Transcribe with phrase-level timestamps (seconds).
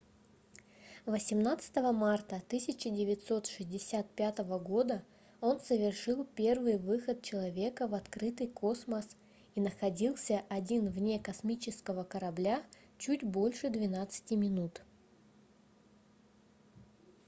[1.15, 5.03] 18 марта 1965 года
[5.41, 9.07] он совершил первый выход человека в открытый космос
[9.53, 12.65] и находился один вне космического корабля
[12.97, 14.81] чуть больше 12-ти минут